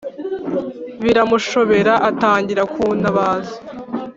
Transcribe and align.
biramushobera 1.03 1.93
atangira 2.09 2.63
kuntabaza 2.73 3.55